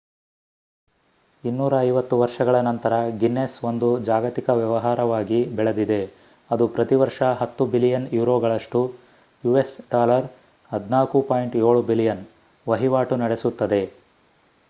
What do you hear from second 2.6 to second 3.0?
ನಂತರ